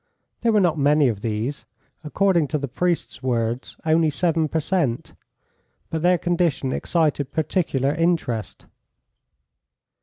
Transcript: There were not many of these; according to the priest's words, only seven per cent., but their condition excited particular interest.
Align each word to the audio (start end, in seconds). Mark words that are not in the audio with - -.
There 0.39 0.51
were 0.51 0.59
not 0.59 0.79
many 0.79 1.09
of 1.09 1.21
these; 1.21 1.67
according 2.03 2.47
to 2.47 2.57
the 2.57 2.67
priest's 2.67 3.21
words, 3.21 3.77
only 3.85 4.09
seven 4.09 4.47
per 4.47 4.59
cent., 4.59 5.13
but 5.91 6.01
their 6.01 6.17
condition 6.17 6.71
excited 6.71 7.31
particular 7.31 7.93
interest. 7.93 8.65